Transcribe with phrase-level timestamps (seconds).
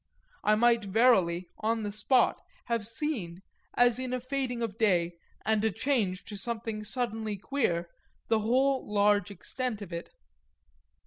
[0.43, 3.43] I might verily, on the spot, have seen,
[3.75, 5.13] as in a fading of day
[5.45, 7.87] and a change to something suddenly queer,
[8.27, 10.09] the whole large extent of it.